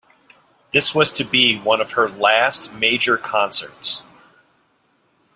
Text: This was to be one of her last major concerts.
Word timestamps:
This 0.73 0.95
was 0.95 1.11
to 1.11 1.23
be 1.23 1.59
one 1.59 1.79
of 1.79 1.91
her 1.91 2.09
last 2.09 2.73
major 2.73 3.17
concerts. 3.17 4.03